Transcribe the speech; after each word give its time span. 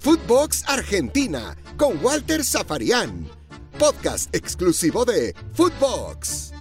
Footbox 0.00 0.64
Argentina 0.66 1.56
con 1.76 2.02
Walter 2.02 2.44
Zafarian. 2.44 3.26
Podcast 3.78 4.34
exclusivo 4.34 5.04
de 5.04 5.34
Footbox. 5.52 6.52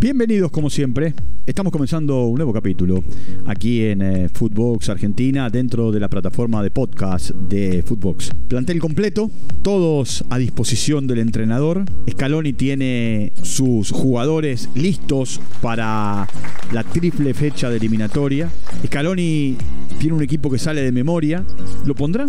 Bienvenidos 0.00 0.50
como 0.50 0.70
siempre. 0.70 1.12
Estamos 1.44 1.72
comenzando 1.72 2.24
un 2.24 2.36
nuevo 2.36 2.52
capítulo 2.52 3.04
aquí 3.46 3.84
en 3.84 4.02
eh, 4.02 4.28
Footbox 4.40 4.88
Argentina 4.88 5.50
dentro 5.50 5.92
de 5.92 6.00
la 6.00 6.08
plataforma 6.08 6.62
de 6.62 6.70
podcast 6.70 7.32
de 7.32 7.82
Footbox. 7.82 8.30
Plantel 8.48 8.78
completo, 8.80 9.30
todos 9.60 10.24
a 10.30 10.38
disposición 10.38 11.06
del 11.06 11.18
entrenador. 11.18 11.84
Scaloni 12.10 12.54
tiene 12.54 13.34
sus 13.42 13.90
jugadores 13.90 14.70
listos 14.74 15.42
para 15.60 16.26
la 16.72 16.84
triple 16.84 17.34
fecha 17.34 17.68
de 17.68 17.76
eliminatoria. 17.76 18.48
Scaloni 18.86 19.58
tiene 19.98 20.16
un 20.16 20.22
equipo 20.22 20.50
que 20.50 20.58
sale 20.58 20.80
de 20.80 20.90
memoria. 20.90 21.44
¿Lo 21.84 21.94
pondrá? 21.94 22.24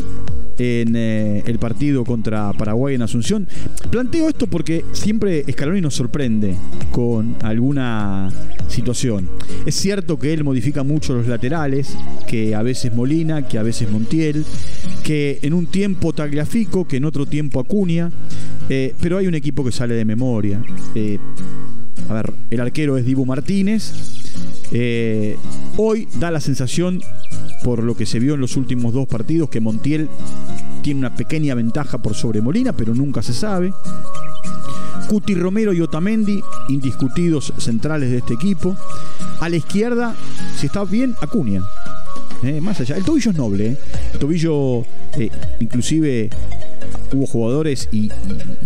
en 0.58 0.96
eh, 0.96 1.44
el 1.48 1.58
partido 1.58 2.04
contra 2.04 2.54
Paraguay 2.54 2.94
en 2.94 3.02
Asunción. 3.02 3.48
Planteo 3.90 4.30
esto 4.30 4.46
porque 4.48 4.86
siempre 4.92 5.44
Scaloni 5.52 5.82
nos 5.82 5.96
sorprende 5.96 6.56
con 6.92 7.36
alguna 7.42 8.30
situación. 8.68 9.30
Es 9.66 9.76
cierto 9.76 10.18
que 10.18 10.34
él 10.34 10.44
modifica 10.44 10.84
mucho 10.84 11.14
los 11.14 11.28
laterales, 11.28 11.98
que 12.28 12.56
a 12.56 12.62
veces 12.62 12.94
Molina, 12.94 13.48
que 13.48 13.58
a 13.58 13.64
veces 13.64 13.90
Montiel, 13.90 14.46
que 15.04 15.40
en 15.42 15.54
un 15.54 15.68
tiempo 15.68 16.14
Tagliafico, 16.14 16.88
que 16.88 16.98
en 16.98 17.06
otro 17.06 17.26
tiempo 17.26 17.60
Acuña, 17.60 18.12
eh, 18.70 18.96
pero 19.02 19.18
hay 19.18 19.28
un 19.28 19.36
equipo 19.36 19.64
que 19.64 19.72
sale 19.72 19.96
de 19.96 20.06
memoria. 20.06 20.64
Eh, 20.96 21.18
a 22.10 22.14
ver, 22.14 22.34
el 22.50 22.60
arquero 22.60 22.98
es 22.98 23.06
Dibu 23.06 23.26
Martínez. 23.26 23.94
hoy 25.78 26.08
da 26.20 26.32
la 26.32 26.40
sensación 26.40 27.02
por 27.64 27.84
lo 27.84 27.96
que 27.96 28.06
se 28.06 28.20
vio 28.20 28.34
en 28.36 28.42
los 28.42 28.58
últimos 28.58 28.94
dos 28.94 29.08
partidos, 29.08 29.50
que 29.50 29.60
Montiel 29.60 30.10
tiene 30.82 31.00
una 31.00 31.16
pequeña 31.16 31.54
ventaja 31.56 32.00
por 32.00 32.16
sobre 32.16 32.42
Molina, 32.42 32.74
pero 32.74 32.96
nunca 32.96 33.22
se 33.22 33.34
sabe. 33.34 33.72
Cuti 35.08 35.36
Romero 35.36 35.74
y 35.74 35.82
Otamendi, 35.82 36.42
indiscutidos 36.70 37.54
centrales 37.58 38.10
de 38.12 38.20
este 38.20 38.34
equipo. 38.34 38.76
A 39.40 39.50
la 39.50 39.56
izquierda, 39.56 40.16
si 40.56 40.68
está 40.68 40.84
bien, 40.84 41.16
Acuña. 41.22 41.62
Eh, 42.44 42.60
más 42.60 42.80
allá. 42.80 42.96
El 42.98 43.04
tobillo 43.04 43.32
es 43.32 43.38
noble. 43.38 43.68
Eh. 43.68 43.78
El 44.14 44.20
tobillo, 44.20 44.82
eh, 45.18 45.30
inclusive, 45.60 46.30
hubo 47.14 47.28
jugadores 47.28 47.88
y, 47.92 48.10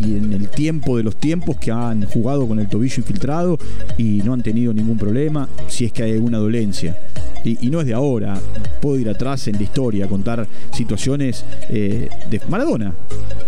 en 0.02 0.32
el 0.34 0.50
tiempo 0.50 0.98
de 0.98 1.04
los 1.04 1.16
tiempos 1.18 1.58
que 1.58 1.72
han 1.72 2.06
jugado 2.06 2.48
con 2.48 2.60
el 2.60 2.68
tobillo 2.68 2.96
infiltrado 2.98 3.58
y 3.98 4.22
no 4.24 4.34
han 4.34 4.44
tenido 4.44 4.74
ningún 4.74 4.98
problema, 4.98 5.50
si 5.68 5.86
es 5.86 5.92
que 5.92 6.04
hay 6.04 6.14
alguna 6.14 6.38
dolencia 6.38 6.98
y, 7.44 7.70
no 7.70 7.82
es 7.82 7.88
de 7.88 7.94
ahora, 7.94 8.40
puedo 8.82 9.00
ir 9.00 9.10
atrás 9.10 9.48
en 9.48 9.56
la 9.56 9.64
historia, 9.64 10.08
contar 10.08 10.48
situaciones 10.72 11.46
de 11.70 12.42
Maradona. 12.50 12.94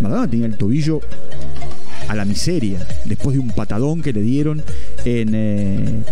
Maradona 0.00 0.28
tenía 0.28 0.46
el 0.46 0.56
tobillo 0.56 1.00
a 2.08 2.14
la 2.14 2.24
miseria 2.24 2.86
después 3.04 3.34
de 3.34 3.40
un 3.40 3.50
patadón 3.50 4.02
que 4.02 4.12
le 4.12 4.22
dieron 4.22 4.62
en, 5.04 5.30
eh, 5.34 6.02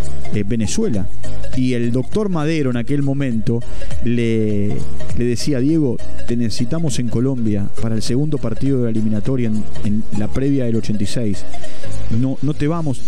Venezuela. 0.47 1.09
Y 1.57 1.73
el 1.73 1.93
doctor 1.93 2.29
Madero 2.29 2.71
en 2.71 2.77
aquel 2.77 3.03
momento 3.03 3.61
le, 4.05 4.69
le, 5.17 5.25
decía, 5.25 5.61
Diego, 5.61 5.97
te 6.27 6.37
necesitamos 6.37 6.99
en 6.99 7.09
Colombia 7.09 7.69
para 7.81 7.95
el 7.95 8.03
segundo 8.03 8.37
partido 8.37 8.79
de 8.79 8.85
la 8.85 8.91
eliminatoria 8.91 9.49
en, 9.49 9.65
en 9.85 10.05
la 10.19 10.29
previa 10.29 10.67
del 10.67 10.77
86. 10.77 11.45
No, 12.21 12.37
no 12.43 12.55
te 12.55 12.67
vamos. 12.69 13.01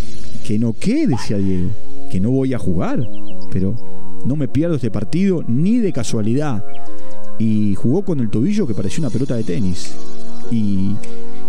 Que 0.47 0.59
no, 0.59 0.75
¿qué? 0.79 1.07
Decía 1.07 1.37
Diego. 1.37 1.71
Que 2.11 2.21
no 2.21 2.31
voy 2.31 2.55
a 2.55 2.59
jugar. 2.59 3.07
Pero 3.53 3.77
no 4.25 4.37
me 4.37 4.49
pierdo 4.49 4.77
este 4.77 4.91
partido 4.91 5.45
ni 5.47 5.79
de 5.79 5.93
casualidad. 5.93 6.65
Y 7.39 7.75
jugó 7.75 8.03
con 8.05 8.21
el 8.21 8.31
tobillo 8.31 8.67
que 8.67 8.75
parecía 8.75 9.01
una 9.01 9.11
pelota 9.11 9.37
de 9.37 9.45
tenis. 9.45 9.95
Y, 10.51 10.95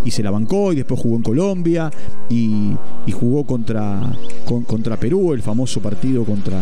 se 0.08 0.23
la 0.23 0.31
bancó 0.31 0.73
y 0.73 0.78
después 0.78 0.99
jugó 0.99 1.17
en 1.17 1.23
Colombia 1.23 1.92
y, 2.30 2.76
jugó 3.11 3.43
contra, 3.43 4.14
contra 4.45 4.98
Perú, 4.98 5.33
el 5.33 5.42
famoso 5.42 5.82
partido 5.82 6.23
contra, 6.23 6.61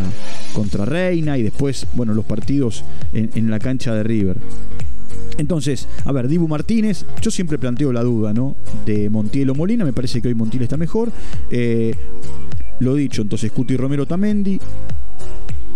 contra 0.53 0.85
Reina 0.85 1.37
y 1.37 1.43
después, 1.43 1.85
bueno, 1.93 2.13
los 2.13 2.25
partidos 2.25 2.83
en, 3.13 3.51
la 3.51 3.59
cancha 3.59 3.93
de 3.93 4.03
River. 4.03 4.37
Entonces, 5.37 5.87
a 6.05 6.11
ver, 6.11 6.27
Dibu 6.27 6.47
Martínez, 6.47 7.05
yo 7.21 7.29
siempre 7.31 7.59
planteo 7.59 7.93
la 7.93 8.01
duda, 8.01 8.33
¿no? 8.33 8.55
De 8.85 9.09
Montiel 9.09 9.49
o 9.51 9.55
Molina, 9.55 9.85
me 9.85 9.93
parece 9.93 10.21
que 10.21 10.29
hoy 10.29 10.35
Montiel 10.35 10.63
está 10.63 10.77
mejor. 10.77 11.11
Eh, 11.51 11.93
lo 12.79 12.95
dicho, 12.95 13.21
entonces 13.21 13.51
Cuti 13.51 13.77
Romero 13.77 14.05
Tamendi, 14.05 14.59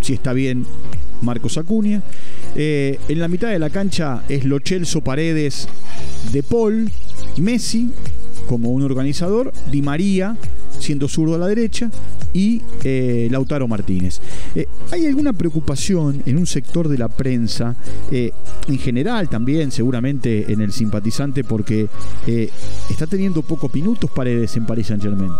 si 0.00 0.14
está 0.14 0.32
bien 0.32 0.66
Marcos 1.22 1.56
Acuña. 1.58 2.02
Eh, 2.54 2.98
en 3.08 3.18
la 3.18 3.28
mitad 3.28 3.48
de 3.48 3.58
la 3.58 3.70
cancha 3.70 4.24
es 4.28 4.44
Lo 4.44 4.58
Chelso 4.58 5.00
Paredes 5.00 5.68
de 6.32 6.42
Paul, 6.42 6.90
Messi 7.38 7.90
como 8.46 8.70
un 8.70 8.82
organizador, 8.82 9.52
Di 9.70 9.82
María 9.82 10.36
siendo 10.78 11.06
zurdo 11.06 11.36
a 11.36 11.38
la 11.38 11.46
derecha 11.46 11.90
y 12.32 12.60
eh, 12.82 13.28
Lautaro 13.30 13.68
Martínez. 13.68 14.20
Eh, 14.54 14.66
¿Hay 14.90 15.06
alguna 15.06 15.32
preocupación 15.32 16.22
en 16.26 16.38
un 16.38 16.46
sector 16.46 16.88
de 16.88 16.98
la 16.98 17.08
prensa, 17.08 17.76
en 18.10 18.78
general 18.78 19.28
también, 19.28 19.70
seguramente 19.70 20.52
en 20.52 20.60
el 20.60 20.72
simpatizante, 20.72 21.44
porque 21.44 21.88
está 22.90 23.06
teniendo 23.06 23.42
pocos 23.42 23.72
minutos 23.72 24.10
Paredes 24.10 24.56
en 24.56 24.66
Paris 24.66 24.88
Saint 24.88 25.02
Germain? 25.02 25.30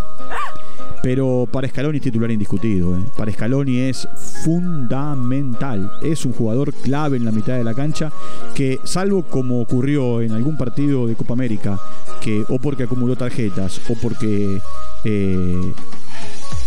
Pero 1.03 1.49
para 1.51 1.69
Scaloni 1.69 1.99
es 1.99 2.05
titular 2.05 2.31
indiscutido. 2.31 2.97
¿eh? 2.97 3.01
Para 3.17 3.33
Scaloni 3.33 3.79
es 3.79 4.09
fundamental. 4.45 5.91
Es 6.03 6.25
un 6.25 6.33
jugador 6.33 6.73
clave 6.73 7.17
en 7.17 7.25
la 7.25 7.33
mitad 7.33 7.57
de 7.57 7.65
la 7.65 7.75
cancha 7.75 8.13
que, 8.55 8.79
salvo 8.85 9.25
como 9.25 9.61
ocurrió 9.61 10.23
en 10.23 10.33
algún 10.33 10.57
partido 10.57 11.07
de 11.07 11.15
Copa 11.15 11.35
América, 11.35 11.79
que 12.21 12.45
o 12.49 12.59
porque 12.59 12.85
acumuló 12.85 13.17
tarjetas 13.17 13.81
o 13.89 13.95
porque 14.01 14.61
eh, 15.05 15.73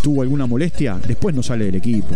tuvo 0.04 0.22
alguna 0.22 0.46
molestia, 0.46 1.00
después 1.08 1.34
no 1.34 1.42
sale 1.42 1.66
del 1.66 1.76
equipo. 1.76 2.16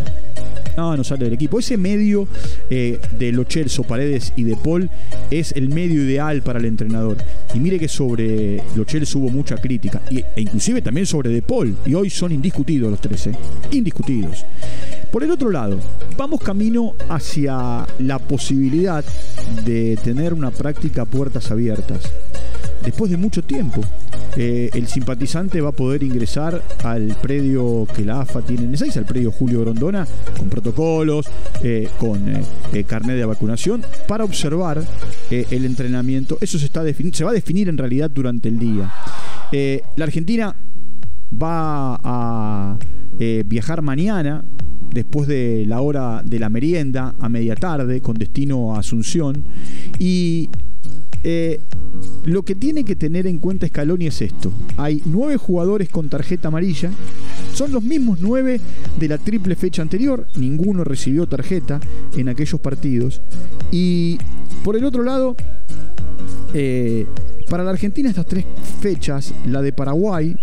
No, 0.80 0.96
sale 1.04 1.26
del 1.26 1.34
equipo. 1.34 1.60
Ese 1.60 1.76
medio 1.76 2.26
eh, 2.70 3.00
de 3.18 3.34
Lo 3.34 3.44
Paredes 3.84 4.32
y 4.38 4.44
de 4.44 4.56
Paul 4.56 4.90
es 5.30 5.52
el 5.52 5.68
medio 5.68 6.06
ideal 6.06 6.42
para 6.42 6.58
el 6.58 6.64
entrenador. 6.64 7.18
Y 7.54 7.60
mire 7.60 7.78
que 7.78 7.90
sobre 7.90 8.64
Lo 8.78 8.86
hubo 9.16 9.30
mucha 9.30 9.58
crítica. 9.58 10.02
e 10.10 10.24
inclusive 10.38 10.82
también 10.82 11.06
sobre 11.06 11.32
De 11.32 11.42
Paul. 11.42 11.76
Y 11.86 11.96
hoy 11.96 12.10
son 12.10 12.32
indiscutidos 12.32 12.90
los 12.90 13.02
tres. 13.02 13.28
¿eh? 13.28 13.34
Indiscutidos. 13.72 14.46
Por 15.12 15.24
el 15.24 15.32
otro 15.32 15.50
lado, 15.50 15.80
vamos 16.18 16.40
camino 16.40 16.94
hacia 17.10 17.88
la 17.98 18.20
posibilidad 18.20 19.04
de 19.66 19.98
tener 20.04 20.36
una 20.36 20.52
práctica 20.52 21.02
a 21.02 21.06
puertas 21.06 21.50
abiertas 21.50 22.04
después 22.84 23.10
de 23.10 23.18
mucho 23.18 23.42
tiempo. 23.42 23.82
Eh, 24.36 24.70
el 24.74 24.88
simpatizante 24.88 25.62
va 25.62 25.70
a 25.70 25.72
poder 25.74 26.04
ingresar 26.04 26.62
al 26.84 27.18
predio 27.22 27.88
que 27.96 28.06
la 28.06 28.22
AFA 28.22 28.42
tiene 28.44 28.66
en 28.66 28.76
Ezeiza, 28.76 29.00
al 29.00 29.06
predio 29.06 29.32
Julio 29.32 29.62
Grondona, 29.62 30.08
con 30.38 30.48
protocolos, 30.48 31.26
eh, 31.64 31.90
con 32.00 32.30
eh, 32.30 32.84
carnet 32.84 33.18
de 33.18 33.26
vacunación, 33.26 33.82
para 34.08 34.24
observar 34.24 34.84
el 35.32 35.66
entrenamiento. 35.66 36.38
Eso 36.40 36.60
se 36.60 37.24
va 37.24 37.32
a 37.32 37.34
definir 37.34 37.68
en 37.68 37.78
realidad 37.78 38.12
durante 38.12 38.50
el 38.50 38.60
día. 38.60 38.94
la 39.96 40.06
Argentina 40.06 40.56
va 41.32 42.00
a 42.04 42.78
viajar 43.46 43.82
mañana 43.82 44.44
después 44.92 45.28
de 45.28 45.66
la 45.68 45.82
hora 45.82 46.22
de 46.24 46.40
la 46.40 46.50
merienda 46.50 47.16
a 47.20 47.30
media 47.30 47.56
tarde 47.56 48.02
con 48.02 48.16
destino 48.16 48.76
a 48.76 48.80
Asunción 48.80 49.44
y 50.00 50.50
eh, 51.24 51.60
lo 52.24 52.44
que 52.44 52.56
tiene 52.56 52.84
que 52.84 52.96
tener 52.96 53.28
en 53.28 53.40
cuenta 53.40 53.68
Scaloni 53.68 54.08
es 54.08 54.22
esto. 54.22 54.52
Hay 54.78 55.02
nueve 55.06 55.38
jugadores 55.38 55.90
con 55.90 56.10
tarjeta 56.10 56.48
amarilla. 56.48 56.92
Son 57.54 57.72
los 57.72 57.84
mismos 57.84 58.20
nueve 58.22 58.62
de 58.98 59.08
la 59.08 59.18
triple 59.18 59.56
fecha 59.56 59.82
anterior. 59.82 60.28
Ninguno 60.36 60.84
recibió 60.84 61.28
tarjeta 61.28 61.80
en 62.16 62.30
aquellos 62.30 62.62
partidos. 62.62 63.22
Y 63.72 64.18
por 64.64 64.78
el 64.78 64.86
otro 64.86 65.04
lado, 65.04 65.36
eh, 66.54 67.06
para 67.50 67.64
la 67.64 67.72
Argentina 67.72 68.10
estas 68.10 68.28
tres 68.28 68.46
fechas, 68.80 69.34
la 69.46 69.62
de 69.62 69.74
Paraguay 69.74 70.36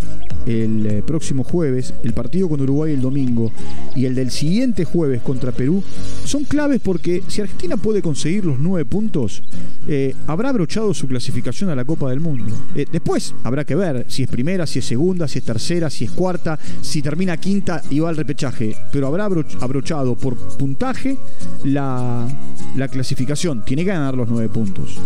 el 0.46 0.86
eh, 0.86 1.02
próximo 1.04 1.44
jueves, 1.44 1.92
el 2.04 2.14
partido 2.14 2.48
con 2.48 2.60
Uruguay 2.60 2.92
el 2.92 3.00
domingo 3.00 3.50
y 3.94 4.04
el 4.04 4.14
del 4.14 4.30
siguiente 4.30 4.84
jueves 4.84 5.20
contra 5.22 5.52
Perú, 5.52 5.82
son 6.24 6.44
claves 6.44 6.80
porque 6.82 7.22
si 7.26 7.40
Argentina 7.40 7.76
puede 7.76 8.00
conseguir 8.00 8.44
los 8.44 8.58
nueve 8.58 8.84
puntos, 8.84 9.42
eh, 9.88 10.14
habrá 10.26 10.50
abrochado 10.50 10.94
su 10.94 11.08
clasificación 11.08 11.70
a 11.70 11.74
la 11.74 11.84
Copa 11.84 12.10
del 12.10 12.20
Mundo. 12.20 12.54
Eh, 12.74 12.86
después 12.90 13.34
habrá 13.42 13.64
que 13.64 13.74
ver 13.74 14.06
si 14.08 14.22
es 14.22 14.28
primera, 14.28 14.66
si 14.66 14.78
es 14.78 14.84
segunda, 14.84 15.26
si 15.26 15.38
es 15.38 15.44
tercera, 15.44 15.90
si 15.90 16.04
es 16.04 16.12
cuarta, 16.12 16.58
si 16.80 17.02
termina 17.02 17.36
quinta 17.36 17.82
y 17.90 17.98
va 17.98 18.08
al 18.08 18.16
repechaje, 18.16 18.76
pero 18.92 19.08
habrá 19.08 19.24
abrochado 19.24 20.14
por 20.14 20.36
puntaje 20.56 21.16
la, 21.64 22.28
la 22.76 22.88
clasificación. 22.88 23.64
Tiene 23.64 23.84
que 23.84 23.90
ganar 23.90 24.14
los 24.14 24.28
nueve 24.28 24.48
puntos. 24.48 24.98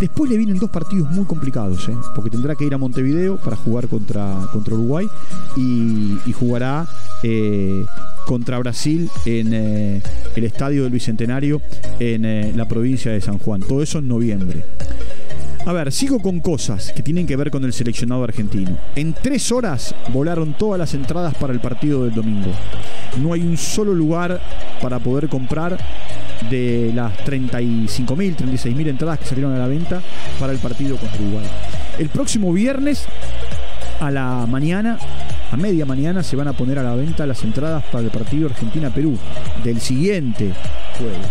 Después 0.00 0.30
le 0.30 0.36
vienen 0.36 0.58
dos 0.58 0.70
partidos 0.70 1.10
muy 1.10 1.24
complicados 1.24 1.35
complicados, 1.36 1.86
¿eh? 1.90 1.96
porque 2.14 2.30
tendrá 2.30 2.54
que 2.54 2.64
ir 2.64 2.72
a 2.72 2.78
Montevideo 2.78 3.36
para 3.36 3.56
jugar 3.56 3.88
contra, 3.88 4.48
contra 4.52 4.74
Uruguay 4.74 5.06
y, 5.54 6.32
jugará 6.32 6.88
eh, 7.22 7.84
contra 8.24 8.58
Brasil 8.58 9.10
en 9.26 9.52
eh, 9.52 10.02
el 10.34 10.44
estadio 10.44 10.84
del 10.84 10.92
Bicentenario 10.92 11.60
en 12.00 12.56
la 12.56 12.66
provincia 12.66 13.12
de 13.12 13.20
San 13.20 13.38
Juan. 13.38 13.60
Todo 13.60 13.82
eso 13.82 13.98
en 13.98 14.08
noviembre. 14.08 14.64
A 15.66 15.72
ver, 15.72 15.92
sigo 15.92 16.20
con 16.20 16.40
cosas 16.40 16.92
que 16.96 17.02
tienen 17.02 17.26
que 17.26 17.36
ver 17.36 17.50
con 17.50 17.64
el 17.64 17.72
seleccionado 17.72 18.24
argentino. 18.24 18.78
En 18.94 19.12
tres 19.12 19.52
horas 19.52 19.94
volaron 20.12 20.56
todas 20.56 20.78
las 20.78 20.94
entradas 20.94 21.34
para 21.34 21.52
el 21.52 21.60
partido 21.60 22.04
del 22.04 22.14
domingo. 22.14 22.52
No 23.20 23.32
hay 23.32 23.42
un 23.42 23.56
solo 23.56 23.94
lugar 23.94 24.40
para 24.80 24.98
poder 24.98 25.28
comprar 25.28 25.78
de 26.50 26.92
las 26.94 27.12
35.000, 27.24 28.36
36.000 28.36 28.88
entradas 28.88 29.18
que 29.18 29.24
salieron 29.24 29.54
a 29.54 29.58
la 29.58 29.66
venta 29.66 30.02
para 30.38 30.52
el 30.52 30.58
partido 30.58 30.96
contra 30.96 31.20
Uruguay. 31.20 31.46
El 31.98 32.08
próximo 32.08 32.52
viernes 32.52 33.06
a 34.00 34.10
la 34.10 34.46
mañana, 34.46 34.98
a 35.50 35.56
media 35.56 35.86
mañana, 35.86 36.22
se 36.22 36.36
van 36.36 36.48
a 36.48 36.52
poner 36.52 36.78
a 36.78 36.82
la 36.82 36.94
venta 36.94 37.26
las 37.26 37.42
entradas 37.42 37.84
para 37.84 38.04
el 38.04 38.10
partido 38.10 38.48
Argentina-Perú 38.48 39.16
del 39.64 39.80
siguiente 39.80 40.52
jueves. 40.98 41.28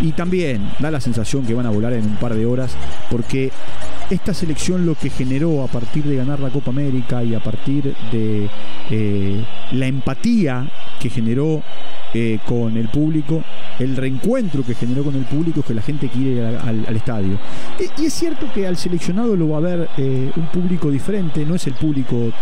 Y 0.00 0.12
también 0.12 0.70
da 0.78 0.90
la 0.90 1.00
sensación 1.00 1.44
que 1.44 1.54
van 1.54 1.66
a 1.66 1.70
volar 1.70 1.92
en 1.92 2.04
un 2.04 2.16
par 2.16 2.34
de 2.34 2.46
horas 2.46 2.76
porque 3.10 3.50
esta 4.10 4.32
selección 4.32 4.86
lo 4.86 4.94
que 4.94 5.10
generó 5.10 5.62
a 5.62 5.66
partir 5.66 6.04
de 6.04 6.16
ganar 6.16 6.40
la 6.40 6.50
Copa 6.50 6.70
América 6.70 7.22
y 7.22 7.34
a 7.34 7.40
partir 7.40 7.94
de 8.10 8.48
eh, 8.90 9.44
la 9.72 9.86
empatía 9.86 10.66
que 10.98 11.10
generó 11.10 11.62
eh, 12.14 12.38
con 12.46 12.74
el 12.78 12.88
público, 12.88 13.44
el 13.78 13.94
reencuentro 13.94 14.64
que 14.64 14.74
generó 14.74 15.04
con 15.04 15.14
el 15.14 15.24
público 15.24 15.60
es 15.60 15.66
que 15.66 15.74
la 15.74 15.82
gente 15.82 16.08
quiere 16.08 16.30
ir 16.30 16.40
al, 16.40 16.96
estadio. 16.96 17.38
Y, 17.98 18.06
es 18.06 18.14
cierto 18.14 18.50
que 18.54 18.66
al 18.66 18.78
seleccionado 18.78 19.36
lo 19.36 19.50
va 19.50 19.58
a 19.58 19.60
ver 19.60 19.88
eh, 19.98 20.30
un 20.34 20.46
público 20.46 20.90
diferente, 20.90 21.44
no 21.44 21.54
es 21.54 21.66
el 21.66 21.74
público 21.74 22.32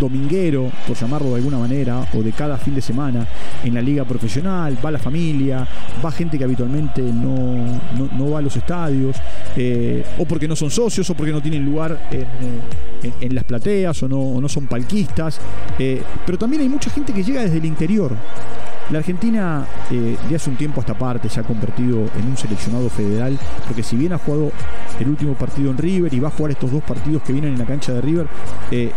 dominguero, 0.00 0.70
por 0.86 0.96
llamarlo 0.96 1.30
de 1.30 1.36
alguna 1.36 1.58
manera, 1.58 2.08
o 2.14 2.22
de 2.22 2.32
cada 2.32 2.56
fin 2.56 2.74
de 2.74 2.80
semana 2.80 3.26
en 3.62 3.74
la 3.74 3.82
liga 3.82 4.06
profesional, 4.06 4.78
va 4.82 4.90
la 4.90 4.98
familia, 4.98 5.68
va 6.02 6.10
gente 6.10 6.38
que 6.38 6.44
habitualmente 6.44 7.02
no, 7.02 7.78
no, 8.16 8.30
va 8.30 8.38
a 8.38 8.42
los 8.42 8.56
estadios, 8.56 9.16
eh, 9.54 10.02
o 10.16 10.24
porque 10.24 10.48
no 10.48 10.56
son 10.56 10.70
socios, 10.70 11.10
o 11.10 11.14
porque 11.14 11.32
no 11.32 11.42
tienen 11.42 11.62
lugar 11.62 12.08
en, 12.10 13.34
las 13.34 13.44
plateas, 13.44 14.02
o 14.02 14.08
no, 14.08 14.40
no 14.40 14.48
son 14.48 14.66
palquistas, 14.66 15.38
pero 16.26 16.38
también 16.38 16.62
hay 16.62 16.68
mucha 16.70 16.90
gente 16.90 17.12
que 17.12 17.22
llega 17.22 17.42
desde 17.42 17.58
el 17.58 17.66
interior. 17.66 18.16
La 18.90 18.98
Argentina 18.98 19.64
eh, 19.92 20.16
de 20.28 20.36
hace 20.36 20.50
un 20.50 20.56
tiempo 20.56 20.80
a 20.80 20.82
esta 20.82 20.98
parte 20.98 21.28
se 21.28 21.38
ha 21.38 21.44
convertido 21.44 22.08
en 22.18 22.26
un 22.26 22.36
seleccionado 22.36 22.90
federal, 22.90 23.38
porque 23.66 23.84
si 23.84 23.96
bien 23.96 24.12
ha 24.12 24.18
jugado 24.18 24.50
el 24.98 25.08
último 25.08 25.34
partido 25.34 25.70
en 25.70 25.78
River 25.78 26.12
y 26.12 26.18
va 26.18 26.26
a 26.26 26.32
jugar 26.32 26.50
estos 26.50 26.72
dos 26.72 26.82
partidos 26.82 27.22
que 27.22 27.32
vienen 27.32 27.52
en 27.52 27.58
la 27.58 27.66
cancha 27.66 27.92
de 27.92 28.00
River, 28.00 28.26
eh, 28.72 28.90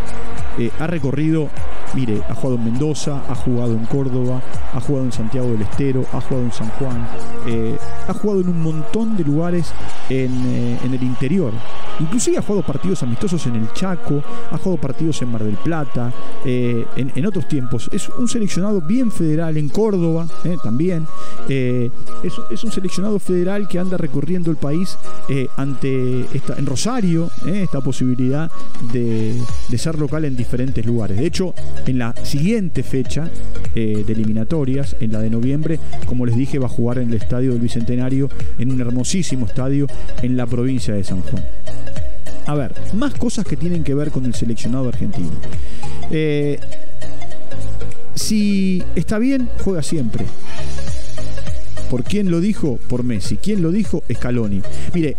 eh, 0.57 0.71
ha 0.79 0.87
recorrido, 0.87 1.47
mire, 1.93 2.23
ha 2.27 2.33
jugado 2.33 2.55
en 2.55 2.65
Mendoza, 2.65 3.21
ha 3.29 3.35
jugado 3.35 3.73
en 3.73 3.85
Córdoba, 3.85 4.41
ha 4.73 4.81
jugado 4.81 5.05
en 5.05 5.11
Santiago 5.11 5.51
del 5.51 5.61
Estero, 5.61 6.05
ha 6.11 6.21
jugado 6.21 6.45
en 6.45 6.51
San 6.51 6.69
Juan, 6.69 7.07
ha 8.07 8.13
jugado 8.13 8.41
en 8.41 8.49
un 8.49 8.63
montón 8.63 9.15
de 9.15 9.23
lugares 9.23 9.71
en, 10.09 10.77
en 10.83 10.93
el 10.93 11.03
interior. 11.03 11.53
Inclusive 11.99 12.37
ha 12.37 12.41
jugado 12.41 12.65
partidos 12.65 13.03
amistosos 13.03 13.45
en 13.45 13.55
el 13.55 13.71
Chaco, 13.73 14.23
ha 14.51 14.57
jugado 14.57 14.81
partidos 14.81 15.21
en 15.21 15.31
Mar 15.31 15.43
del 15.43 15.57
Plata, 15.57 16.11
eh, 16.43 16.85
en, 16.95 17.25
otros 17.25 17.47
tiempos. 17.47 17.89
Es 17.91 18.09
un 18.09 18.27
seleccionado 18.27 18.81
bien 18.81 19.11
federal 19.11 19.57
en 19.57 19.69
Córdoba 19.69 19.82
eh, 20.45 20.57
también. 20.63 21.06
Eh, 21.50 21.89
es, 22.24 22.63
un 22.63 22.71
seleccionado 22.71 23.19
federal 23.19 23.68
que 23.68 23.80
anda 23.80 23.97
recorriendo 23.97 24.50
el 24.50 24.57
país 24.57 24.97
ante 25.57 26.21
esta, 26.33 26.57
en 26.57 26.65
Rosario, 26.65 27.30
esta 27.45 27.81
posibilidad 27.81 28.50
de, 28.94 29.41
ser 29.77 30.00
local 30.00 30.24
en 30.24 30.35
diferentes 30.35 30.85
lugares. 30.85 31.18
De 31.18 31.25
hecho, 31.25 31.53
en 31.85 31.97
la 31.97 32.15
siguiente 32.24 32.83
fecha 32.83 33.30
de 33.74 34.06
eliminatorias, 34.07 34.95
en 35.01 35.12
la 35.12 35.19
de 35.19 35.30
noviembre, 35.30 35.80
como 36.06 36.25
les 36.25 36.38
dije, 36.38 36.59
va 36.59 36.68
a 36.68 36.69
jugar 36.69 37.00
en 37.00 37.09
el 37.09 37.15
Estadio 37.15 37.51
del 37.51 37.59
Bicentenario, 37.59 38.29
en 38.57 38.71
un 38.71 38.79
hermosísimo 38.79 39.45
estadio 39.45 39.88
en 40.21 40.38
la 40.38 40.45
provincia 40.45 40.94
de 40.94 41.03
San 41.03 41.21
Juan. 41.21 41.44
A 42.45 42.56
ver, 42.56 42.74
más 42.94 43.13
cosas 43.13 43.45
que 43.45 43.56
tienen 43.56 43.83
que 43.83 43.94
ver 43.94 44.12
con 44.12 44.25
el 44.25 44.33
seleccionado 44.33 44.89
argentino. 44.89 45.31
Eh, 46.12 46.59
si 48.15 48.83
está 48.95 49.19
bien, 49.19 49.50
juega 49.63 49.83
siempre. 49.83 50.25
¿Por 51.89 52.04
quién 52.04 52.31
lo 52.31 52.42
dijo? 52.42 52.80
Por 52.88 53.04
Messi. 53.04 53.38
¿Quién 53.38 53.62
lo 53.62 53.71
dijo? 53.71 54.04
Scaloni. 54.12 54.62
Mire, 54.94 55.15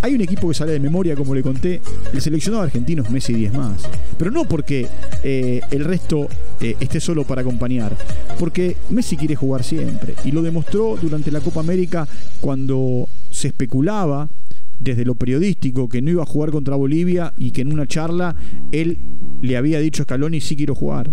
hay 0.00 0.14
un 0.14 0.20
equipo 0.20 0.48
que 0.48 0.54
sale 0.54 0.72
de 0.72 0.80
memoria, 0.80 1.16
como 1.16 1.34
le 1.34 1.42
conté. 1.42 1.80
El 2.12 2.22
seleccionado 2.22 2.62
argentino 2.62 3.02
es 3.02 3.10
Messi 3.10 3.34
10 3.34 3.52
más. 3.52 3.88
Pero 4.16 4.30
no 4.30 4.44
porque 4.44 4.86
eh, 5.22 5.60
el 5.70 5.84
resto 5.84 6.28
eh, 6.60 6.76
esté 6.80 7.00
solo 7.00 7.24
para 7.24 7.42
acompañar. 7.42 7.96
Porque 8.38 8.76
Messi 8.90 9.16
quiere 9.16 9.36
jugar 9.36 9.64
siempre. 9.64 10.14
Y 10.24 10.32
lo 10.32 10.42
demostró 10.42 10.96
durante 10.96 11.30
la 11.30 11.40
Copa 11.40 11.60
América 11.60 12.08
cuando 12.40 13.08
se 13.30 13.48
especulaba 13.48 14.30
desde 14.78 15.04
lo 15.04 15.14
periodístico 15.14 15.88
que 15.88 16.00
no 16.00 16.10
iba 16.10 16.22
a 16.22 16.26
jugar 16.26 16.52
contra 16.52 16.76
Bolivia 16.76 17.34
y 17.36 17.50
que 17.50 17.62
en 17.62 17.72
una 17.72 17.86
charla 17.86 18.36
él 18.72 18.98
le 19.42 19.56
había 19.56 19.80
dicho 19.80 20.02
a 20.02 20.04
Scaloni 20.04 20.40
sí 20.40 20.56
quiero 20.56 20.74
jugar. 20.74 21.10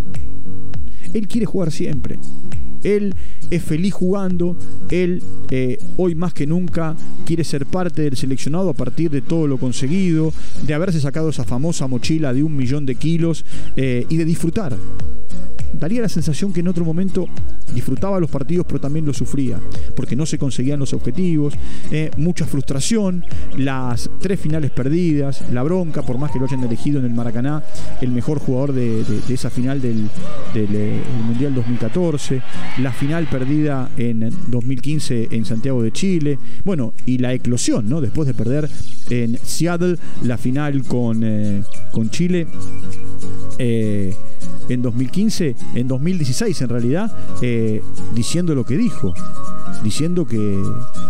Él 1.15 1.29
quiere 1.29 1.45
jugar 1.45 1.71
siempre. 1.71 2.19
Él 2.83 3.15
es 3.49 3.63
feliz 3.63 3.93
jugando, 3.93 4.57
él 4.91 5.23
eh, 5.49 5.79
hoy 5.97 6.13
más 6.13 6.33
que 6.33 6.45
nunca 6.45 6.95
quiere 7.25 7.43
ser 7.43 7.65
parte 7.65 8.03
del 8.03 8.17
seleccionado 8.17 8.69
a 8.69 8.73
partir 8.73 9.09
de 9.09 9.21
todo 9.21 9.47
lo 9.47 9.57
conseguido, 9.57 10.33
de 10.67 10.73
haberse 10.73 10.99
sacado 10.99 11.29
esa 11.29 11.45
famosa 11.45 11.87
mochila 11.87 12.33
de 12.33 12.43
un 12.43 12.55
millón 12.55 12.85
de 12.85 12.95
kilos 12.95 13.45
eh, 13.75 14.05
y 14.09 14.17
de 14.17 14.25
disfrutar 14.25 14.77
daría 15.79 16.01
la 16.01 16.09
sensación 16.09 16.53
que 16.53 16.59
en 16.61 16.67
otro 16.67 16.85
momento 16.85 17.27
disfrutaba 17.73 18.19
los 18.19 18.29
partidos, 18.29 18.65
pero 18.67 18.79
también 18.79 19.05
los 19.05 19.17
sufría, 19.17 19.59
porque 19.95 20.15
no 20.15 20.25
se 20.25 20.37
conseguían 20.37 20.79
los 20.79 20.93
objetivos, 20.93 21.53
eh, 21.91 22.11
mucha 22.17 22.45
frustración, 22.45 23.23
las 23.57 24.09
tres 24.19 24.39
finales 24.39 24.71
perdidas, 24.71 25.43
la 25.51 25.63
bronca, 25.63 26.01
por 26.01 26.17
más 26.17 26.31
que 26.31 26.39
lo 26.39 26.45
hayan 26.45 26.63
elegido 26.63 26.99
en 26.99 27.05
el 27.05 27.13
Maracaná, 27.13 27.63
el 28.01 28.11
mejor 28.11 28.39
jugador 28.39 28.73
de, 28.73 29.03
esa 29.29 29.49
final 29.49 29.81
del, 29.81 30.09
eh, 30.55 31.01
Mundial 31.25 31.55
2014, 31.55 32.41
la 32.79 32.91
final 32.91 33.27
perdida 33.27 33.89
en 33.97 34.29
2015 34.47 35.29
en 35.31 35.45
Santiago 35.45 35.81
de 35.81 35.91
Chile, 35.91 36.39
bueno, 36.63 36.93
y 37.05 37.17
la 37.17 37.33
eclosión, 37.33 37.89
¿no? 37.89 38.01
Después 38.01 38.27
de 38.27 38.33
perder 38.33 38.69
en 39.09 39.37
Seattle 39.43 39.97
la 40.23 40.37
final 40.37 40.83
con, 40.83 41.21
eh, 41.23 41.63
con 41.91 42.09
Chile 42.09 42.47
en 44.69 44.81
2015, 44.81 45.55
en 45.73 45.87
2016 45.87 46.61
en 46.61 46.69
realidad, 46.69 47.11
eh, 47.41 47.81
diciendo 48.13 48.55
lo 48.55 48.65
que 48.65 48.77
dijo, 48.77 49.13
diciendo 49.83 50.25
que 50.25 50.61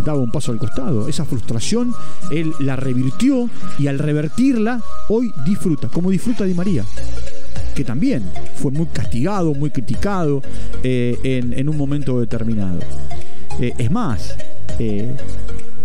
daba 0.03 0.19
un 0.19 0.31
paso 0.31 0.51
al 0.51 0.57
costado. 0.57 1.07
Esa 1.07 1.25
frustración 1.25 1.93
él 2.31 2.53
la 2.59 2.75
revirtió 2.75 3.49
y 3.77 3.87
al 3.87 3.99
revertirla 3.99 4.81
hoy 5.09 5.31
disfruta, 5.45 5.89
como 5.89 6.09
disfruta 6.09 6.45
Di 6.45 6.53
María 6.53 6.85
que 7.75 7.83
también 7.83 8.23
fue 8.55 8.71
muy 8.71 8.85
castigado, 8.85 9.53
muy 9.53 9.69
criticado 9.69 10.41
eh, 10.81 11.17
en, 11.23 11.67
un 11.67 11.75
momento 11.75 12.21
determinado. 12.21 12.79
Eh, 13.59 13.73
es 13.77 13.91
más, 13.91 14.37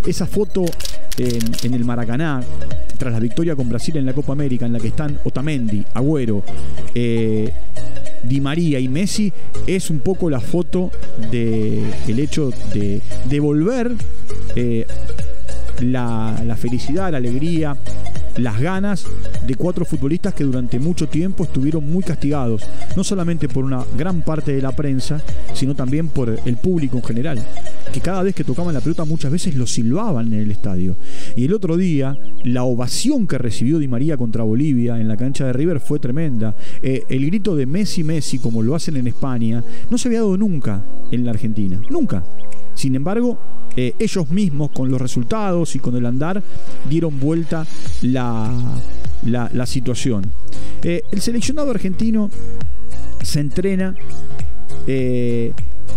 esa 0.07 0.25
foto 0.25 0.63
en, 1.17 1.73
el 1.73 1.83
Maracaná, 1.83 2.41
tras 2.97 3.11
la 3.11 3.19
victoria 3.19 3.57
con 3.57 3.67
Brasil 3.67 3.97
en 3.97 4.05
la 4.05 4.13
Copa 4.13 4.31
América, 4.31 4.65
en 4.65 4.71
la 4.71 4.79
que 4.79 4.87
están 4.87 5.19
Otamendi, 5.25 5.85
Agüero, 5.93 6.43
Di 8.23 8.41
María 8.41 8.79
y 8.79 8.87
Messi, 8.87 9.31
es 9.67 9.89
un 9.89 9.99
poco 9.99 10.29
la 10.29 10.39
foto 10.39 10.91
del 11.31 11.83
el 12.07 12.19
hecho 12.19 12.51
de 12.73 13.01
devolver 13.25 13.91
eh, 14.55 14.85
la, 15.81 16.41
la 16.45 16.55
felicidad, 16.55 17.11
la 17.11 17.17
alegría, 17.17 17.75
las 18.37 18.59
ganas 18.59 19.05
de 19.45 19.55
cuatro 19.55 19.85
futbolistas 19.85 20.33
que 20.33 20.43
durante 20.43 20.79
mucho 20.79 21.07
tiempo 21.07 21.43
estuvieron 21.43 21.89
muy 21.89 22.03
castigados, 22.03 22.63
no 22.95 23.03
solamente 23.03 23.49
por 23.49 23.65
una 23.65 23.83
gran 23.97 24.21
parte 24.21 24.53
de 24.53 24.61
la 24.61 24.71
prensa, 24.71 25.21
sino 25.53 25.75
también 25.75 26.07
por 26.07 26.39
el 26.45 26.57
público 26.57 26.97
en 26.97 27.03
general, 27.03 27.45
que 27.91 27.99
cada 27.99 28.23
vez 28.23 28.35
que 28.35 28.43
tocaban 28.43 28.73
la 28.73 28.81
pelota 28.81 29.05
muchas 29.05 29.31
veces 29.31 29.55
lo 29.55 29.67
silbaban 29.67 30.33
en 30.33 30.39
el 30.39 30.51
estadio. 30.51 30.95
Y 31.35 31.45
el 31.45 31.53
otro 31.53 31.77
día, 31.77 32.17
la 32.43 32.63
ovación 32.63 33.27
que 33.27 33.37
recibió 33.37 33.79
Di 33.79 33.87
María 33.87 34.17
contra 34.17 34.43
Bolivia 34.43 34.99
en 34.99 35.07
la 35.07 35.17
cancha 35.17 35.45
de 35.45 35.53
River 35.53 35.79
fue 35.79 35.99
tremenda. 35.99 36.55
Eh, 36.81 37.03
el 37.09 37.25
grito 37.25 37.55
de 37.55 37.65
Messi, 37.65 38.03
Messi, 38.03 38.39
como 38.39 38.61
lo 38.61 38.75
hacen 38.75 38.97
en 38.97 39.07
España, 39.07 39.63
no 39.89 39.97
se 39.97 40.07
había 40.07 40.19
dado 40.19 40.37
nunca 40.37 40.83
en 41.11 41.25
la 41.25 41.31
Argentina, 41.31 41.81
nunca. 41.89 42.23
Sin 42.73 42.95
embargo, 42.95 43.37
eh, 43.75 43.93
ellos 43.99 44.29
mismos 44.29 44.71
con 44.71 44.89
los 44.89 45.01
resultados 45.01 45.75
y 45.75 45.79
con 45.79 45.95
el 45.95 46.05
andar 46.05 46.41
dieron 46.89 47.19
vuelta 47.19 47.65
la, 48.01 48.51
la, 49.23 49.65
situación. 49.65 50.31
Eh, 50.83 51.03
el 51.11 51.21
seleccionado 51.21 51.71
argentino 51.71 52.29
se 53.21 53.39
entrena, 53.39 53.95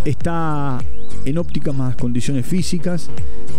está 0.04 0.78
en 1.24 1.38
ópticas 1.38 1.74
más 1.74 1.96
condiciones 1.96 2.46
físicas. 2.46 3.10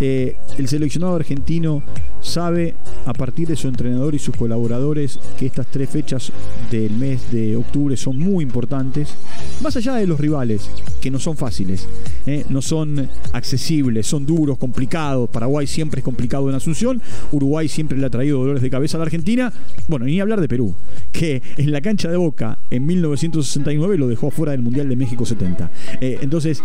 Eh, 0.02 0.36
el 0.58 0.68
seleccionado 0.68 1.16
argentino 1.16 1.84
sabe 2.26 2.74
a 3.06 3.14
partir 3.14 3.48
de 3.48 3.56
su 3.56 3.68
entrenador 3.68 4.16
y 4.16 4.20
sus 4.20 4.36
colaboradores 4.36 5.20
que 5.38 5.46
estas 5.46 5.68
tres 5.68 5.90
fechas 5.90 6.32
del 6.72 6.92
mes 6.92 7.32
de 7.32 7.56
octubre 7.56 7.96
son 7.96 8.18
muy 8.18 8.44
importantes, 8.44 9.14
más 9.62 9.76
allá 9.78 9.96
de 9.96 10.08
los 10.08 10.20
rivales, 10.20 10.70
que 11.02 11.12
no 11.12 11.20
son 11.20 11.38
fáciles, 11.38 11.88
eh, 12.26 12.44
no 12.50 12.62
son 12.62 13.08
accesibles, 13.32 14.08
son 14.08 14.26
duros, 14.26 14.58
complicados. 14.58 15.30
Paraguay 15.30 15.68
siempre 15.68 16.00
es 16.00 16.04
complicado 16.04 16.50
en 16.50 16.56
Asunción, 16.56 17.02
Uruguay 17.32 17.68
siempre 17.68 17.98
le 17.98 18.06
ha 18.08 18.10
traído 18.10 18.40
dolores 18.40 18.62
de 18.62 18.70
cabeza 18.70 18.98
a 18.98 19.00
la 19.00 19.06
Argentina. 19.06 19.54
Bueno, 19.88 20.06
ni 20.06 20.20
hablar 20.20 20.42
de 20.42 20.48
Perú, 20.48 20.74
que 21.12 21.42
en 21.58 21.72
la 21.72 21.82
cancha 21.82 22.10
de 22.10 22.18
Boca 22.18 22.58
en 22.72 22.86
1969 22.86 23.98
lo 23.98 24.08
dejó 24.08 24.28
afuera 24.28 24.52
del 24.52 24.62
Mundial 24.62 24.90
de 24.90 24.96
México 24.96 25.26
70. 25.26 25.70
Eh, 26.02 26.18
entonces, 26.22 26.64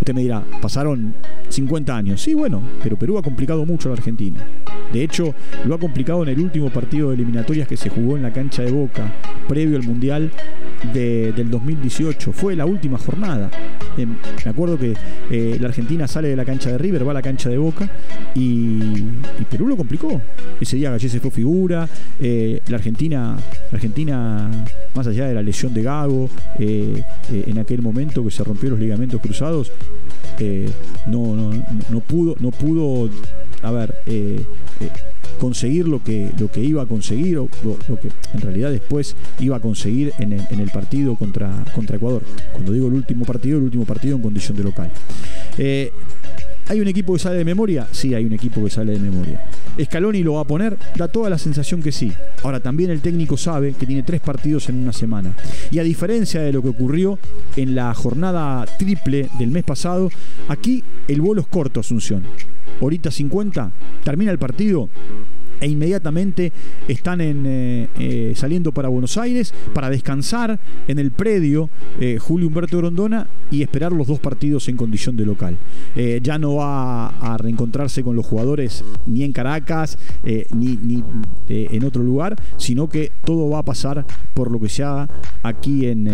usted 0.00 0.14
me 0.14 0.22
dirá, 0.22 0.33
pasaron 0.60 1.14
50 1.48 1.96
años. 1.96 2.20
Sí, 2.20 2.34
bueno, 2.34 2.62
pero 2.82 2.96
Perú 2.96 3.18
ha 3.18 3.22
complicado 3.22 3.64
mucho 3.64 3.88
a 3.88 3.92
la 3.92 3.98
Argentina. 3.98 4.40
De 4.92 5.02
hecho, 5.02 5.34
lo 5.64 5.74
ha 5.74 5.78
complicado 5.78 6.22
en 6.22 6.30
el 6.30 6.40
último 6.40 6.70
partido 6.70 7.08
de 7.08 7.16
eliminatorias 7.16 7.68
que 7.68 7.76
se 7.76 7.90
jugó 7.90 8.16
en 8.16 8.22
la 8.22 8.32
cancha 8.32 8.62
de 8.62 8.70
Boca, 8.70 9.12
previo 9.48 9.76
al 9.76 9.84
Mundial 9.84 10.30
del 10.92 11.50
2018. 11.50 12.32
Fue 12.32 12.54
la 12.56 12.66
última 12.66 12.98
jornada. 12.98 13.50
Eh, 13.96 14.06
me 14.06 14.50
acuerdo 14.50 14.78
que 14.78 14.94
eh, 15.30 15.56
la 15.60 15.68
Argentina 15.68 16.08
sale 16.08 16.28
de 16.28 16.36
la 16.36 16.44
cancha 16.44 16.70
de 16.70 16.78
River, 16.78 17.06
va 17.06 17.12
a 17.12 17.14
la 17.14 17.22
cancha 17.22 17.48
de 17.48 17.58
Boca 17.58 17.88
y, 18.34 18.78
Perú 19.50 19.68
lo 19.68 19.76
complicó. 19.76 20.20
Ese 20.60 20.76
día 20.76 20.90
Gallese 20.90 21.20
fue 21.20 21.30
figura. 21.30 21.88
Eh, 22.18 22.60
la 22.68 22.76
Argentina, 22.76 23.36
la 23.70 23.76
Argentina, 23.76 24.50
más 24.94 25.06
allá 25.06 25.26
de 25.26 25.34
la 25.34 25.42
lesión 25.42 25.72
de 25.72 25.82
Gago, 25.82 26.28
en 26.58 27.58
aquel 27.58 27.82
momento 27.82 28.24
que 28.24 28.30
se 28.30 28.42
rompió 28.42 28.70
los 28.70 28.80
ligamentos 28.80 29.20
cruzados, 29.20 29.70
no, 31.06 31.34
no, 31.34 31.52
no, 31.90 32.00
pudo, 32.00 32.36
no 32.40 32.50
pudo, 32.50 33.10
a 33.62 33.70
ver, 33.70 33.94
conseguir 35.38 35.88
lo 35.88 36.02
que, 36.02 36.30
lo 36.38 36.50
que 36.50 36.60
iba 36.60 36.82
a 36.82 36.86
conseguir, 36.86 37.38
o 37.38 37.48
lo, 37.64 38.00
que 38.00 38.08
en 38.32 38.40
realidad 38.40 38.70
después 38.70 39.16
iba 39.40 39.56
a 39.56 39.60
conseguir 39.60 40.12
en 40.18 40.32
el, 40.32 40.70
partido 40.70 41.16
contra, 41.16 41.64
contra 41.74 41.96
Ecuador. 41.96 42.22
Cuando 42.52 42.72
digo 42.72 42.88
el 42.88 42.94
último 42.94 43.24
partido, 43.24 43.58
el 43.58 43.64
último 43.64 43.84
partido 43.84 44.16
en 44.16 44.22
condición 44.22 44.56
de 44.56 44.64
local. 44.64 44.90
¿Hay 46.66 46.80
un 46.80 46.88
equipo 46.88 47.12
que 47.12 47.18
sale 47.18 47.36
de 47.36 47.44
memoria? 47.44 47.86
Sí, 47.92 48.14
hay 48.14 48.24
un 48.24 48.32
equipo 48.32 48.64
que 48.64 48.70
sale 48.70 48.92
de 48.92 48.98
memoria. 48.98 49.44
¿Scaloni 49.82 50.22
lo 50.22 50.34
va 50.34 50.42
a 50.42 50.46
poner? 50.46 50.78
Da 50.96 51.08
toda 51.08 51.28
la 51.28 51.36
sensación 51.36 51.82
que 51.82 51.92
sí. 51.92 52.10
Ahora, 52.42 52.60
también 52.60 52.90
el 52.90 53.00
técnico 53.00 53.36
sabe 53.36 53.74
que 53.74 53.84
tiene 53.86 54.02
tres 54.02 54.20
partidos 54.20 54.68
en 54.70 54.76
una 54.76 54.92
semana. 54.92 55.34
Y 55.70 55.78
a 55.78 55.82
diferencia 55.82 56.40
de 56.40 56.52
lo 56.52 56.62
que 56.62 56.68
ocurrió 56.68 57.18
en 57.56 57.74
la 57.74 57.92
jornada 57.92 58.64
triple 58.78 59.28
del 59.38 59.50
mes 59.50 59.64
pasado, 59.64 60.08
aquí 60.48 60.82
el 61.06 61.20
vuelo 61.20 61.42
es 61.42 61.48
corto, 61.48 61.80
Asunción. 61.80 62.24
Horita 62.80 63.10
50, 63.10 63.70
termina 64.02 64.32
el 64.32 64.38
partido, 64.38 64.88
e 65.60 65.68
inmediatamente 65.68 66.52
están 66.88 67.20
eh, 67.20 67.88
eh, 67.98 68.32
saliendo 68.34 68.72
para 68.72 68.88
Buenos 68.88 69.16
Aires 69.16 69.54
para 69.72 69.90
descansar 69.90 70.58
en 70.88 70.98
el 70.98 71.10
predio 71.10 71.70
eh, 72.00 72.18
Julio 72.18 72.48
Humberto 72.48 72.78
Grondona 72.78 73.28
y 73.50 73.62
esperar 73.62 73.92
los 73.92 74.06
dos 74.06 74.18
partidos 74.18 74.68
en 74.68 74.76
condición 74.76 75.16
de 75.16 75.26
local. 75.26 75.58
ya 76.22 76.38
no 76.38 76.56
va 76.56 77.08
a 77.08 77.36
reencontrarse 77.38 78.02
con 78.02 78.16
los 78.16 78.26
jugadores 78.26 78.84
ni 79.06 79.22
en 79.22 79.32
Caracas 79.32 79.98
ni, 80.24 80.76
ni 80.76 81.04
en 81.48 81.84
otro 81.84 82.02
lugar, 82.02 82.36
sino 82.56 82.88
que 82.88 83.12
todo 83.24 83.48
va 83.48 83.60
a 83.60 83.64
pasar 83.64 84.04
por 84.34 84.50
lo 84.50 84.58
que 84.60 84.68
se 84.68 84.82
haga 84.82 85.08
aquí 85.42 85.86
en, 85.86 86.08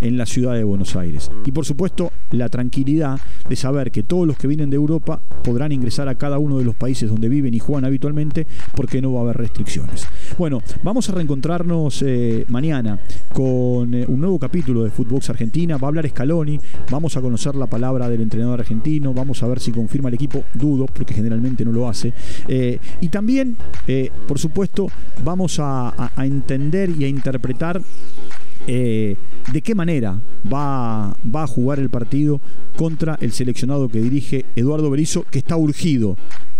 en 0.00 0.18
la 0.18 0.26
ciudad 0.26 0.54
de 0.54 0.64
Buenos 0.64 0.96
Aires. 0.96 1.30
Y 1.44 1.52
por 1.52 1.64
supuesto, 1.64 2.10
la 2.30 2.48
tranquilidad 2.48 3.20
de 3.48 3.56
saber 3.56 3.90
que 3.90 4.02
todos 4.02 4.26
los 4.26 4.36
que 4.36 4.48
vienen 4.48 4.70
de 4.70 4.76
Europa 4.76 5.20
podrán 5.44 5.72
ingresar 5.72 6.08
a 6.08 6.16
cada 6.16 6.38
uno 6.38 6.58
de 6.58 6.64
los 6.64 6.74
países 6.74 7.08
donde 7.08 7.28
viven 7.28 7.54
y 7.54 7.58
juegan 7.58 7.84
habitualmente 7.84 8.46
porque 8.80 9.02
no 9.02 9.12
va 9.12 9.20
a 9.20 9.22
haber 9.24 9.36
restricciones. 9.36 10.08
Bueno, 10.38 10.62
vamos 10.82 11.06
a 11.10 11.12
reencontrarnos 11.12 12.00
eh, 12.00 12.46
mañana 12.48 12.98
con 13.30 13.92
eh, 13.92 14.06
un 14.08 14.20
nuevo 14.20 14.38
capítulo 14.38 14.84
de 14.84 14.90
Footbox 14.90 15.28
Argentina. 15.28 15.76
Va 15.76 15.88
a 15.88 15.90
hablar 15.90 16.08
Scaloni, 16.08 16.58
vamos 16.90 17.14
a 17.18 17.20
conocer 17.20 17.56
la 17.56 17.66
palabra 17.66 18.08
del 18.08 18.22
entrenador 18.22 18.60
argentino, 18.60 19.12
vamos 19.12 19.42
a 19.42 19.48
ver 19.48 19.60
si 19.60 19.70
confirma 19.70 20.08
el 20.08 20.14
equipo, 20.14 20.44
dudo, 20.54 20.86
porque 20.86 21.12
generalmente 21.12 21.62
no 21.62 21.72
lo 21.72 21.90
hace. 21.90 22.14
Eh, 22.48 22.78
y 23.02 23.08
también, 23.08 23.58
por 24.26 24.38
supuesto, 24.38 24.86
vamos 25.22 25.58
a, 25.60 26.10
entender 26.16 26.88
y 26.98 27.04
a 27.04 27.08
interpretar 27.08 27.82
de 28.66 29.62
qué 29.62 29.74
manera 29.74 30.18
va, 30.50 31.14
va, 31.34 31.42
a 31.42 31.46
jugar 31.46 31.80
el 31.80 31.90
partido 31.90 32.40
contra 32.76 33.18
el 33.20 33.32
seleccionado 33.32 33.88
que 33.88 34.00
dirige 34.00 34.46
Eduardo 34.56 34.88
Berizzo, 34.88 35.26
que 35.30 35.38
está 35.38 35.56
urgido 35.56 36.16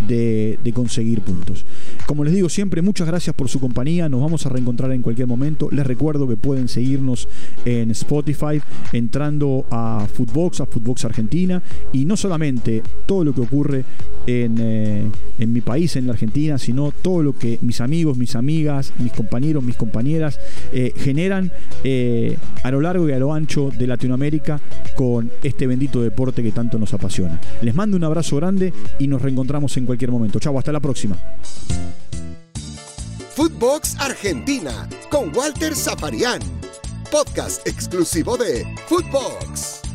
de, 0.07 0.59
conseguir 0.75 1.21
puntos. 1.21 1.65
Como 2.07 2.25
les 2.25 2.33
digo 2.33 2.49
siempre, 2.49 2.81
muchas 2.81 3.07
gracias 3.07 3.35
por 3.35 3.49
su 3.49 3.61
compañía. 3.61 4.09
Nos 4.09 4.21
vamos 4.21 4.47
a 4.47 4.49
reencontrar 4.49 4.93
en 4.93 5.03
cualquier 5.03 5.27
momento. 5.27 5.69
Les 5.71 5.87
recuerdo 5.87 6.29
que 6.29 6.37
pueden 6.37 6.69
seguirnos 6.69 7.29
en 7.65 7.91
Spotify 7.91 8.63
entrando 8.93 9.67
a 9.71 10.07
Footbox, 10.13 10.61
a 10.61 10.67
Footbox 10.67 11.05
Argentina. 11.05 11.63
Y 11.93 12.05
no 12.05 12.17
solamente 12.17 12.83
todo 13.07 13.25
lo 13.25 13.35
que 13.35 13.41
ocurre 13.41 13.85
en, 14.27 14.57
eh, 14.61 15.05
en 15.39 15.53
mi 15.53 15.61
país, 15.61 15.97
en 15.97 16.07
la 16.07 16.13
Argentina, 16.13 16.59
sino 16.59 16.93
todo 16.93 17.23
lo 17.23 17.33
que 17.33 17.59
mis 17.63 17.81
amigos, 17.81 18.17
mis 18.17 18.37
amigas, 18.37 18.93
mis 18.99 19.13
compañeros, 19.13 19.65
mis 19.65 19.77
compañeras 19.77 20.39
eh, 20.73 20.93
generan 20.97 21.51
eh, 21.85 22.37
a 22.63 22.71
lo 22.71 22.81
largo 22.81 23.09
y 23.09 23.13
a 23.13 23.19
lo 23.19 23.33
ancho 23.33 23.71
de 23.77 23.87
Latinoamérica 23.87 24.61
con 24.95 25.31
este 25.43 25.67
bendito 25.67 26.03
deporte 26.03 26.43
que 26.43 26.53
tanto 26.53 26.79
nos 26.79 26.95
apasiona. 26.95 27.41
Les 27.63 27.75
mando 27.75 27.97
un 27.97 28.05
abrazo 28.05 28.37
grande 28.37 28.73
y 28.99 29.07
nos 29.07 29.23
reencontramos 29.23 29.77
en 29.77 29.87
cualquier 29.91 30.13
momento. 30.13 30.39
Chau, 30.39 30.57
hasta 30.57 30.71
la 30.71 30.81
próxima. 30.81 31.17
Footbox 33.35 33.97
Argentina 33.99 34.89
con 35.11 35.35
Walter 35.37 35.75
Zafarian. 35.75 36.41
Podcast 37.11 37.67
exclusivo 37.67 38.37
de 38.37 38.65
Footbox. 38.87 39.90